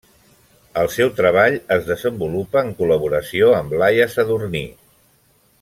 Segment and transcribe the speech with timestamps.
[0.83, 4.67] El seu treball es desenvolupa en col·laboració amb Laia Sadurní.